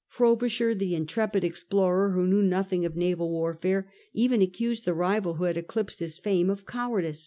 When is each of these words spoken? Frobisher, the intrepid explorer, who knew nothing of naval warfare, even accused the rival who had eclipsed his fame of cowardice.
Frobisher, 0.07 0.73
the 0.73 0.95
intrepid 0.95 1.43
explorer, 1.43 2.09
who 2.13 2.25
knew 2.25 2.41
nothing 2.41 2.85
of 2.87 2.95
naval 2.95 3.29
warfare, 3.29 3.87
even 4.13 4.41
accused 4.41 4.83
the 4.83 4.95
rival 4.95 5.35
who 5.35 5.43
had 5.43 5.57
eclipsed 5.57 5.99
his 5.99 6.17
fame 6.17 6.49
of 6.49 6.65
cowardice. 6.65 7.19